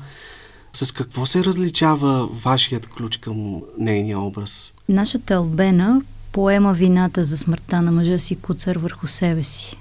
[0.72, 4.74] с какво се различава вашият ключ към нейния образ?
[4.88, 9.76] Нашата Албена поема вината за смъртта на мъжа си куцър върху себе си.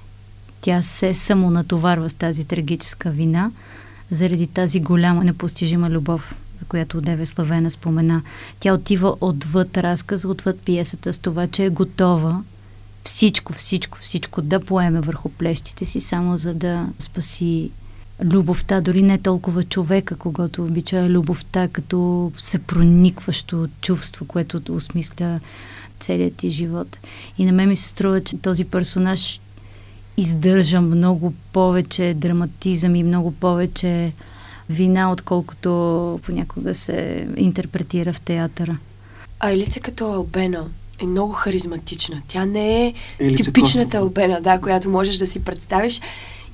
[0.64, 3.50] Тя се самонатоварва с тази трагическа вина
[4.10, 8.22] заради тази голяма непостижима любов, за която Деве Славена спомена.
[8.60, 12.42] Тя отива отвъд разказ, отвъд пиесата с това, че е готова
[13.02, 17.70] всичко, всичко, всичко да поеме върху плещите си, само за да спаси
[18.24, 25.40] любовта, дори не толкова човека, когато обича любовта, като се проникващо чувство, което осмисля
[26.00, 26.98] целият ти живот.
[27.38, 29.40] И на мен ми се струва, че този персонаж
[30.16, 34.12] издържа много повече драматизъм и много повече
[34.70, 38.78] вина, отколкото понякога се интерпретира в театъра.
[39.40, 40.66] А Елица като Албена
[41.02, 42.22] е много харизматична.
[42.28, 44.00] Тя не е Елица типичната Костова.
[44.00, 46.00] Албена, да, която можеш да си представиш.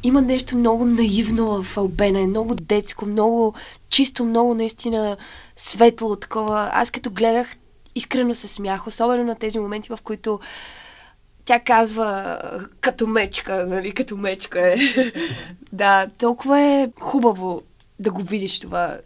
[0.02, 3.54] Има нещо много наивно в Албена, е много детско, много
[3.90, 5.16] чисто, много наистина
[5.56, 6.70] светло, такова.
[6.72, 7.56] Аз като гледах,
[7.94, 10.40] искрено се смях, особено на тези моменти, в които
[11.44, 12.38] тя казва
[12.80, 14.76] като мечка, нали, като мечка е.
[15.72, 17.62] да, толкова е хубаво
[17.98, 18.98] да го видиш това.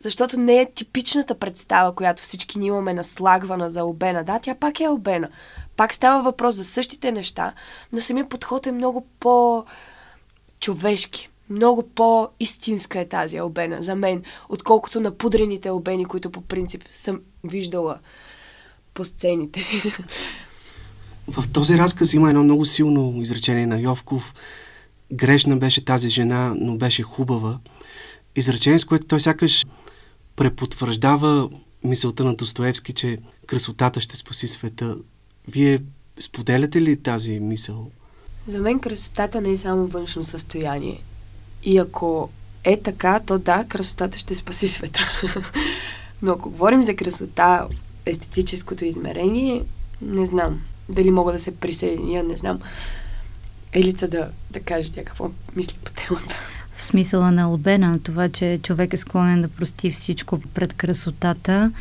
[0.00, 4.24] Защото не е типичната представа, която всички ни имаме наслагвана за обена.
[4.24, 5.28] Да, тя пак е обена.
[5.76, 7.52] Пак става въпрос за същите неща,
[7.92, 9.68] но самия подход е много по-човешки.
[11.50, 17.20] Много по-истинска е тази албена за мен, отколкото на пудрените албени, които по принцип съм
[17.44, 17.98] виждала
[18.94, 19.60] по сцените.
[21.32, 24.34] В този разказ има едно много силно изречение на Йовков.
[25.12, 27.58] Грешна беше тази жена, но беше хубава.
[28.36, 29.66] Изречение, с което той сякаш
[30.36, 31.50] препотвърждава
[31.84, 34.96] мисълта на Достоевски, че красотата ще спаси света.
[35.48, 35.78] Вие
[36.20, 37.90] споделяте ли тази мисъл?
[38.46, 41.00] За мен красотата не е само външно състояние.
[41.64, 42.30] И ако
[42.64, 45.00] е така, то да, красотата ще спаси света.
[46.22, 47.68] Но ако говорим за красота,
[48.06, 49.62] естетическото измерение,
[50.02, 52.58] не знам дали мога да се присъединя, не знам.
[53.72, 56.34] Елица да, да каже тя какво мисли по темата.
[56.76, 61.72] В смисъла на Албена, на това, че човек е склонен да прости всичко пред красотата,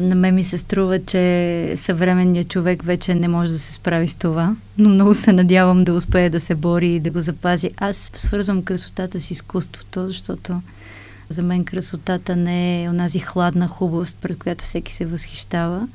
[0.00, 4.16] на мен ми се струва, че съвременният човек вече не може да се справи с
[4.16, 7.70] това, но много се надявам да успее да се бори и да го запази.
[7.76, 10.60] Аз свързвам красотата с изкуството, защото
[11.28, 15.88] за мен красотата не е онази хладна хубост, пред която всеки се възхищава,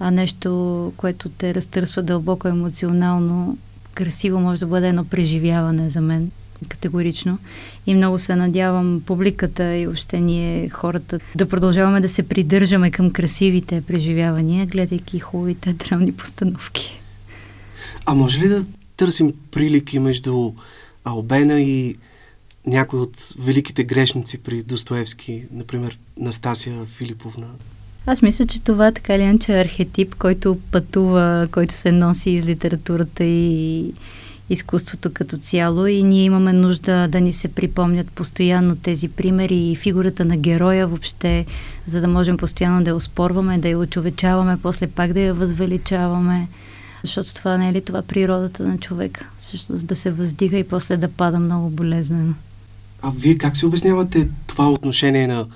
[0.00, 3.58] а нещо, което те разтърсва дълбоко емоционално.
[3.94, 6.30] Красиво може да бъде едно преживяване за мен
[6.68, 7.38] категорично.
[7.86, 13.10] И много се надявам публиката и още ние хората да продължаваме да се придържаме към
[13.10, 17.00] красивите преживявания, гледайки хубавите театрални постановки.
[18.06, 18.64] А може ли да
[18.96, 20.52] търсим прилики между
[21.04, 21.96] Албена и
[22.66, 27.46] някои от великите грешници при Достоевски, например Настасия Филиповна?
[28.06, 32.44] Аз мисля, че това така или иначе е архетип, който пътува, който се носи из
[32.44, 33.92] литературата и
[34.50, 39.76] изкуството като цяло и ние имаме нужда да ни се припомнят постоянно тези примери и
[39.76, 41.46] фигурата на героя въобще,
[41.86, 46.48] за да можем постоянно да я оспорваме, да я очовечаваме, после пак да я възвеличаваме.
[47.02, 49.26] Защото това не е ли това природата на човека?
[49.36, 52.34] Всъщност да се въздига и после да пада много болезнено.
[53.02, 55.46] А вие как си обяснявате това отношение на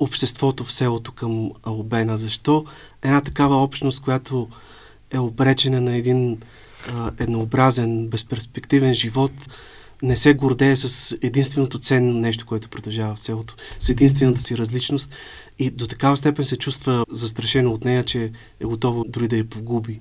[0.00, 2.18] обществото в селото към Албена?
[2.18, 2.64] Защо
[3.02, 4.48] една такава общност, която
[5.10, 6.38] е обречена на един
[6.94, 9.32] а, еднообразен, безперспективен живот,
[10.02, 15.10] не се гордее с единственото ценно нещо, което притежава в селото, с единствената си различност
[15.58, 19.44] и до такава степен се чувства застрашено от нея, че е готово дори да я
[19.44, 20.00] погуби.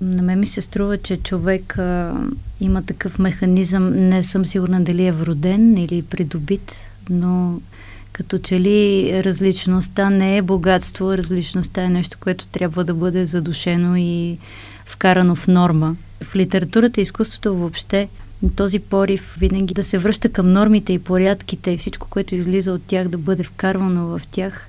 [0.00, 2.14] На мен ми се струва, че човек а,
[2.60, 7.60] има такъв механизъм, не съм сигурна дали е вроден или придобит, но
[8.16, 13.96] като че ли различността не е богатство, различността е нещо, което трябва да бъде задушено
[13.96, 14.38] и
[14.84, 15.96] вкарано в норма.
[16.22, 18.08] В литературата и изкуството въобще
[18.56, 22.82] този порив винаги да се връща към нормите и порядките и всичко, което излиза от
[22.82, 24.68] тях, да бъде вкарвано в тях.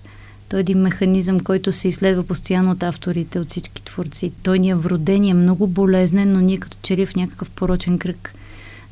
[0.49, 4.31] Той е един механизъм, който се изследва постоянно от авторите, от всички творци.
[4.43, 7.49] Той ни е вроден и е много болезнен, но ние като че ли в някакъв
[7.49, 8.33] порочен кръг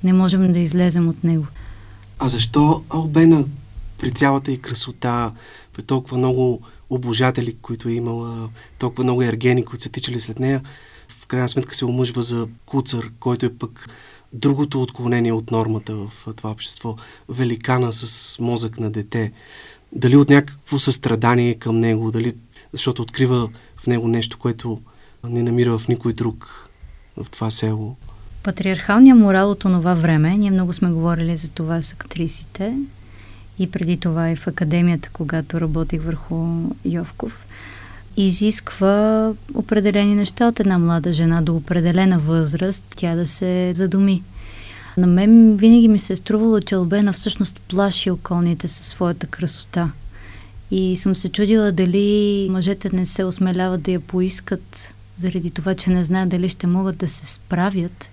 [0.03, 1.45] не можем да излезем от него.
[2.19, 3.43] А защо Албена
[3.97, 5.31] при цялата и красота,
[5.73, 10.61] при толкова много обожатели, които е имала, толкова много ергени, които са тичали след нея,
[11.25, 13.89] в крайна сметка се омъжва за куцър, който е пък
[14.33, 16.95] другото отклонение от нормата в това общество.
[17.29, 19.31] Великана с мозък на дете.
[19.91, 22.35] Дали от някакво състрадание към него, дали
[22.71, 24.81] защото открива в него нещо, което
[25.23, 26.69] не намира в никой друг
[27.17, 27.95] в това село.
[28.43, 32.77] Патриархалният морал от това време, ние много сме говорили за това с актрисите
[33.59, 37.45] и преди това и в академията, когато работих върху Йовков,
[38.17, 44.23] изисква определени неща от една млада жена до определена възраст, тя да се задуми.
[44.97, 49.91] На мен винаги ми се е струвало, че Албена всъщност плаши околните със своята красота.
[50.71, 55.89] И съм се чудила дали мъжете не се осмеляват да я поискат заради това, че
[55.89, 58.09] не знаят дали ще могат да се справят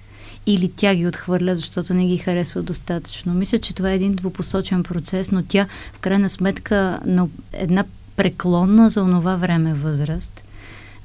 [0.46, 3.34] или тя ги отхвърля, защото не ги харесва достатъчно.
[3.34, 7.84] Мисля, че това е един двупосочен процес, но тя в крайна сметка на една
[8.16, 10.44] преклонна за онова време възраст,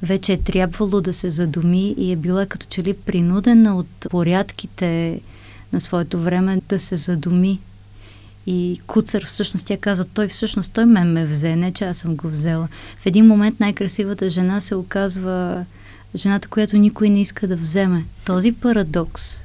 [0.01, 5.21] вече е трябвало да се задуми и е била като че ли принудена от порядките
[5.73, 7.59] на своето време да се задуми.
[8.47, 12.15] И Куцър всъщност тя казва, той всъщност той мен ме взе, не че аз съм
[12.15, 12.67] го взела.
[12.99, 15.65] В един момент най-красивата жена се оказва
[16.15, 18.05] жената, която никой не иска да вземе.
[18.25, 19.43] Този парадокс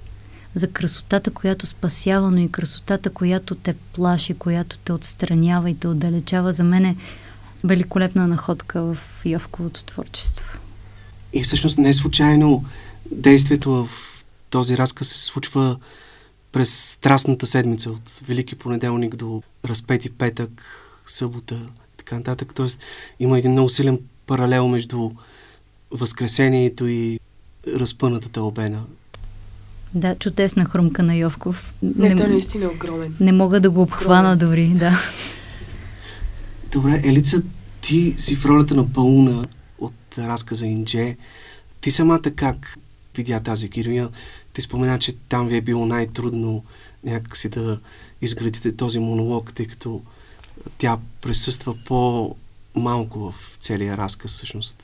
[0.55, 5.89] за красотата, която спасява, но и красотата, която те плаши, която те отстранява и те
[5.89, 6.97] отдалечава, за мен е
[7.65, 10.59] великолепна находка в Йовковото творчество.
[11.33, 12.65] И всъщност не е случайно
[13.11, 13.89] действието в
[14.51, 15.77] този разказ се случва
[16.53, 20.63] през страстната седмица от Велики понеделник до разпети петък,
[21.07, 21.61] събота
[21.97, 22.53] така нататък.
[22.55, 22.81] Тоест
[23.21, 25.11] има един много силен паралел между
[25.93, 27.21] Възкресението и
[27.67, 28.83] разпъната тълбена.
[29.95, 31.75] Да, чудесна хрумка на Йовков.
[31.83, 33.15] Не, не той наистина е огромен.
[33.21, 34.39] Не мога да го обхвана огромен.
[34.39, 34.99] дори, да.
[36.73, 37.43] Добре, Елица,
[37.81, 39.45] ти си в ролята на Пауна
[39.79, 41.17] от разказа Индже.
[41.81, 42.79] Ти самата как
[43.17, 44.09] видя тази героиня?
[44.53, 46.65] Ти спомена, че там ви е било най-трудно
[47.05, 47.81] някакси да
[48.23, 50.01] изградите този монолог, тъй като
[50.79, 54.83] тя присъства по-малко в целия разказ всъщност.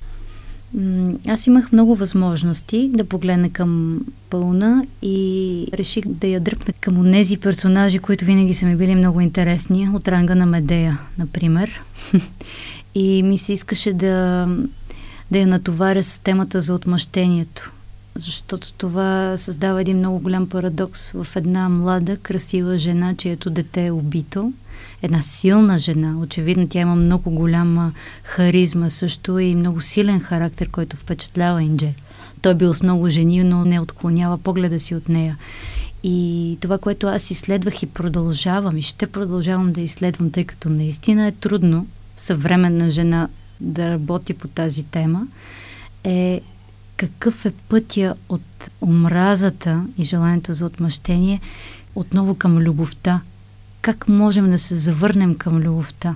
[1.28, 4.00] Аз имах много възможности да погледна към
[4.30, 9.20] пълна и реших да я дръпна към тези персонажи, които винаги са ми били много
[9.20, 11.82] интересни, от ранга на Медея, например.
[12.94, 14.48] и ми се искаше да,
[15.30, 17.72] да я натоваря с темата за отмъщението.
[18.14, 23.90] Защото това създава един много голям парадокс в една млада, красива жена, чието дете е
[23.90, 24.52] убито–
[25.02, 26.18] една силна жена.
[26.18, 27.92] Очевидно тя има много голяма
[28.22, 31.94] харизма също и много силен характер, който впечатлява Индже.
[32.42, 35.36] Той е бил с много жени, но не отклонява погледа си от нея.
[36.02, 41.26] И това, което аз изследвах и продължавам, и ще продължавам да изследвам, тъй като наистина
[41.26, 41.86] е трудно
[42.16, 43.28] съвременна жена
[43.60, 45.26] да работи по тази тема,
[46.04, 46.40] е
[46.96, 51.40] какъв е пътя от омразата и желанието за отмъщение
[51.94, 53.20] отново към любовта,
[53.80, 56.14] как можем да се завърнем към любовта.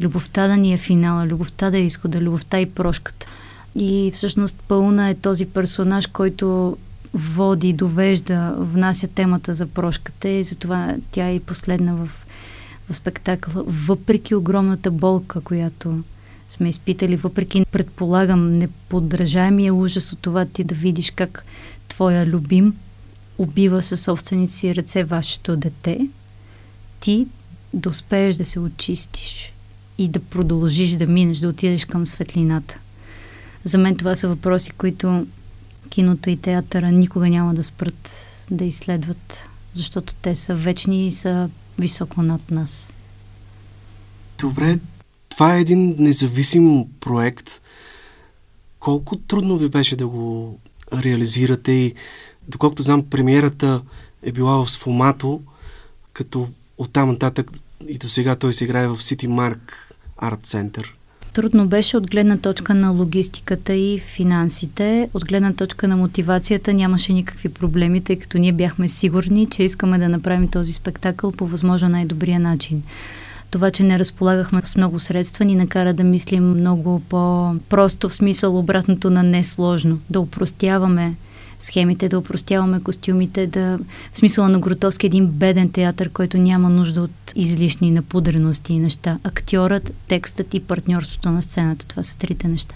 [0.00, 3.26] Любовта да ни е финала, любовта да е изхода, любовта и прошката.
[3.74, 6.76] И всъщност Пълна е този персонаж, който
[7.14, 12.08] води, довежда, внася темата за прошката и затова тя е и последна в,
[12.90, 13.64] в спектакъла.
[13.66, 16.02] Въпреки огромната болка, която
[16.48, 21.44] сме изпитали, въпреки, предполагам, неподражаемия ужас от това ти да видиш как
[21.88, 22.74] твоя любим
[23.38, 26.08] убива със собствените си ръце вашето дете,
[27.00, 27.26] ти
[27.74, 29.52] да успееш да се очистиш
[29.98, 32.78] и да продължиш да минеш, да отидеш към светлината.
[33.64, 35.26] За мен това са въпроси, които
[35.90, 38.10] киното и театъра никога няма да спрат
[38.50, 42.92] да изследват, защото те са вечни и са високо над нас.
[44.38, 44.78] Добре,
[45.28, 47.60] това е един независим проект.
[48.80, 50.58] Колко трудно ви беше да го
[50.92, 51.94] реализирате и
[52.48, 53.82] доколкото знам, премиерата
[54.22, 55.40] е била в Сфомато,
[56.12, 56.48] като
[56.78, 57.50] оттам нататък
[57.88, 59.58] и до сега той се играе в City Mark
[60.22, 60.84] Art Center.
[61.32, 65.08] Трудно беше от гледна точка на логистиката и финансите.
[65.14, 69.98] От гледна точка на мотивацията нямаше никакви проблеми, тъй като ние бяхме сигурни, че искаме
[69.98, 72.82] да направим този спектакъл по възможно най-добрия начин.
[73.50, 78.58] Това, че не разполагахме с много средства, ни накара да мислим много по-просто в смисъл
[78.58, 79.98] обратното на несложно.
[80.10, 81.14] Да упростяваме
[81.60, 83.78] схемите, да упростяваме костюмите, да
[84.12, 89.18] в смисъла на Гротовски един беден театър, който няма нужда от излишни напудрености и неща.
[89.24, 91.86] Актьорът, текстът и партньорството на сцената.
[91.86, 92.74] Това са трите неща.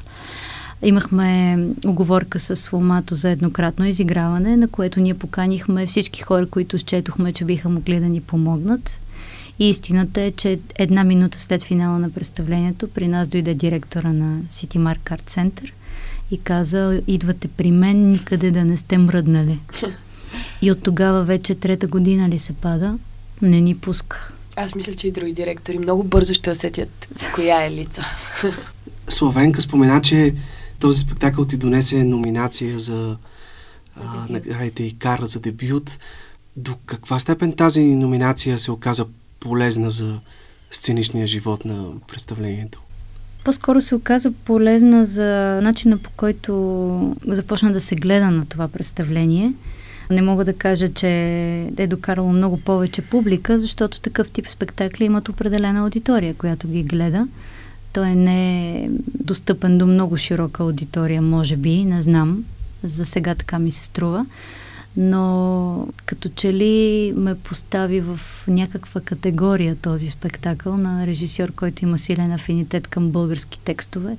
[0.83, 7.33] Имахме оговорка с Фомато за еднократно изиграване, на което ние поканихме всички хора, които счетохме,
[7.33, 9.01] че биха могли да ни помогнат.
[9.59, 14.41] И истината е, че една минута след финала на представлението при нас дойде директора на
[14.43, 15.71] City Mark Art Center
[16.33, 19.59] и каза, идвате при мен, никъде да не сте мръднали.
[20.63, 22.99] И от тогава вече трета година ли се пада,
[23.43, 24.33] не ни пуска.
[24.57, 28.05] Аз мисля, че и други директори много бързо ще усетят коя е лица.
[29.09, 30.35] Славенка спомена, че
[30.81, 33.17] този спектакъл ти донесе номинация за,
[33.97, 35.99] за наградите и кара за дебют.
[36.57, 39.07] До каква степен тази номинация се оказа
[39.41, 40.21] полезна за
[40.71, 42.82] сценичния живот на представлението?
[43.45, 49.53] По-скоро се оказа полезна за начина по който започна да се гледа на това представление.
[50.11, 51.09] Не мога да кажа, че
[51.79, 57.27] е докарало много повече публика, защото такъв тип спектакли имат определена аудитория, която ги гледа.
[57.93, 58.89] Той не е
[59.25, 62.45] достъпен до много широка аудитория, може би, не знам.
[62.85, 64.27] За сега така ми се струва
[64.97, 71.99] но като че ли ме постави в някаква категория този спектакъл на режисьор, който има
[71.99, 74.17] силен афинитет към български текстове.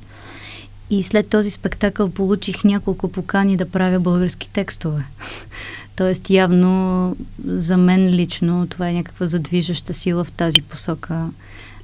[0.90, 5.04] И след този спектакъл получих няколко покани да правя български текстове.
[5.96, 7.16] Тоест явно
[7.46, 11.30] за мен лично това е някаква задвижаща сила в тази посока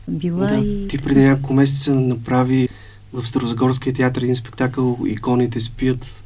[0.08, 0.48] била.
[0.48, 0.88] Да, и...
[0.88, 2.70] Ти преди няколко месеца направи
[3.14, 6.24] в Старозагорския театър един спектакъл Иконите спият,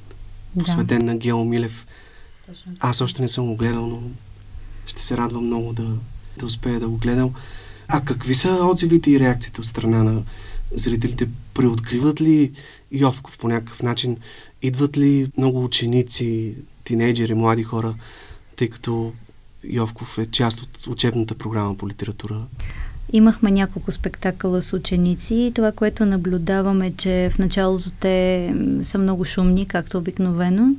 [0.60, 1.06] посветен да.
[1.06, 1.86] на Гео Милев.
[2.80, 4.02] Аз още не съм го гледал, но
[4.88, 5.88] ще се радвам много да,
[6.38, 7.34] да успея да го гледам.
[7.88, 10.22] А какви са отзивите и реакциите от страна на
[10.76, 11.30] зрителите?
[11.54, 12.52] Преоткриват ли
[12.92, 14.18] Йовков по някакъв начин
[14.64, 17.96] Идват ли много ученици, тинейджери, млади хора,
[18.56, 19.14] тъй като
[19.64, 22.42] Йовков е част от учебната програма по литература?
[23.14, 25.52] Имахме няколко спектакъла с ученици.
[25.56, 30.76] Това, което наблюдаваме, че в началото те са много шумни, както обикновено.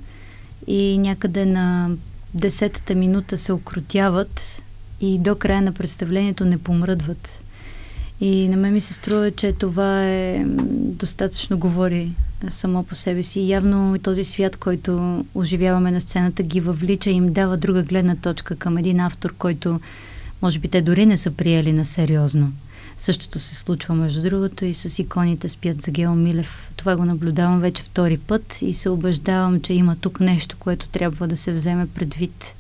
[0.66, 1.90] И някъде на
[2.34, 4.62] десетата минута се окрутяват
[5.00, 7.42] и до края на представлението не помръдват.
[8.20, 10.44] И на мен ми се струва, че това е
[10.74, 12.12] достатъчно говори
[12.48, 13.48] само по себе си.
[13.48, 18.56] Явно този свят, който оживяваме на сцената, ги въвлича и им дава друга гледна точка
[18.56, 19.80] към един автор, който
[20.42, 22.52] може би те дори не са приели на сериозно.
[22.97, 26.72] Същото се случва, между другото, и с иконите спят за Гео Милев.
[26.76, 31.26] Това го наблюдавам вече втори път и се убеждавам, че има тук нещо, което трябва
[31.26, 32.55] да се вземе предвид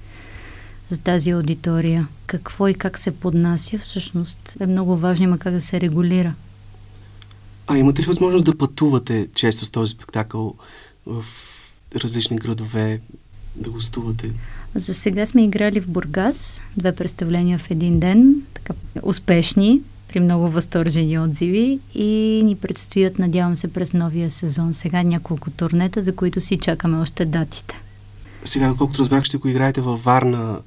[0.86, 2.08] за тази аудитория.
[2.26, 6.34] Какво и как се поднася, всъщност е много важно, има как да се регулира.
[7.66, 10.54] А имате ли възможност да пътувате често с този спектакъл
[11.06, 11.24] в
[11.96, 13.00] различни градове,
[13.56, 14.32] да гостувате?
[14.74, 19.80] За сега сме играли в Бургас, две представления в един ден, така успешни,
[20.14, 24.72] при много възторжени отзиви и ни предстоят, надявам се, през новия сезон.
[24.72, 27.80] Сега няколко турнета, за които си чакаме още датите.
[28.44, 30.58] Сега, доколкото разбрах, ще го играете във Варна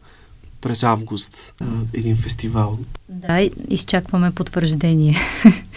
[0.61, 1.53] през август,
[1.93, 2.77] един фестивал.
[3.09, 5.17] Да, изчакваме потвърждение.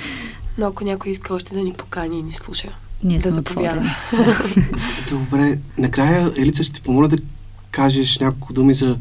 [0.58, 2.68] Но ако някой иска още да ни покани и ни слуша,
[3.04, 3.96] Ние да заповяда.
[5.10, 7.18] Добре, накрая, Елица, ще ти помоля да
[7.70, 8.98] кажеш няколко думи за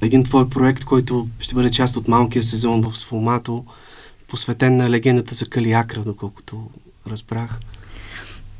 [0.00, 3.64] един твой проект, който ще бъде част от малкия сезон в Сфомато,
[4.32, 6.70] посветен на легендата за Калиакра, доколкото
[7.06, 7.58] разбрах.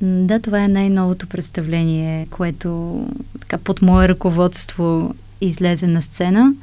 [0.01, 3.01] Да, това е най-новото представление, което
[3.41, 6.55] така под мое ръководство излезе на сцена.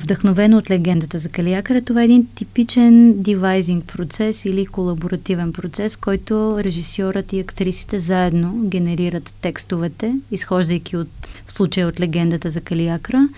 [0.00, 5.98] Вдъхновено от легендата за Калиакъра, това е един типичен дивайзинг процес или колаборативен процес, в
[5.98, 11.08] който режисьорът и актрисите заедно генерират текстовете, изхождайки от,
[11.46, 13.28] в случая от легендата за Калиакра.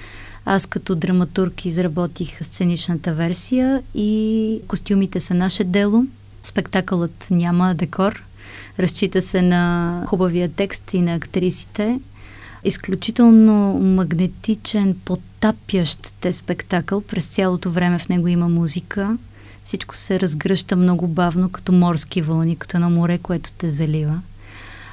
[0.47, 6.07] Аз като драматург изработих сценичната версия и костюмите са наше дело.
[6.43, 8.25] Спектакълът няма декор.
[8.79, 12.01] Разчита се на хубавия текст и на актрисите.
[12.65, 17.01] Изключително магнетичен, потапящ те спектакъл.
[17.01, 19.19] През цялото време в него има музика.
[19.65, 24.21] Всичко се разгръща много бавно, като морски вълни, като на море, което те залива.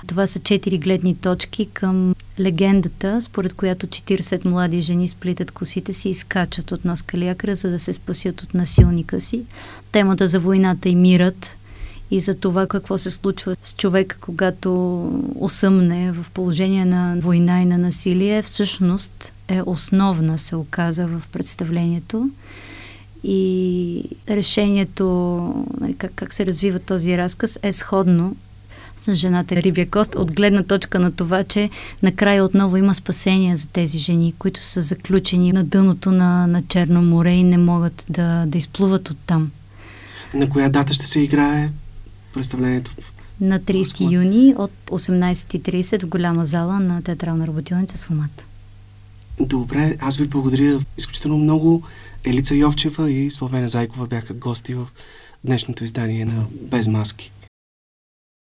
[0.08, 6.10] Това са четири гледни точки към легендата, според която 40 млади жени сплитат косите си
[6.10, 9.43] и скачат от нос калиакра, за да се спасят от насилника си.
[9.91, 11.58] Темата за войната и мирът
[12.12, 14.72] и за това какво се случва с човека, когато
[15.36, 22.30] осъмне в положение на война и на насилие, всъщност е основна, се оказа в представлението.
[23.24, 25.06] И решението,
[25.82, 28.36] нали, как, как се развива този разказ, е сходно
[29.04, 31.70] с жената Рибия Кост, от гледна точка на това, че
[32.04, 37.02] накрая отново има спасение за тези жени, които са заключени на дъното на, на Черно
[37.02, 39.52] море и не могат да, да изплуват оттам.
[40.34, 41.70] На коя дата ще се играе
[42.34, 42.91] представлението?
[43.41, 48.45] На 30 юни от 18.30 в голяма зала на театрална работилница с формат.
[49.39, 51.84] Добре, аз ви благодаря изключително много.
[52.24, 54.88] Елица Йовчева и Словена Зайкова бяха гости в
[55.43, 57.32] днешното издание на Без маски.